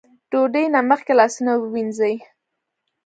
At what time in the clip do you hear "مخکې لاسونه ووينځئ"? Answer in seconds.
0.89-2.15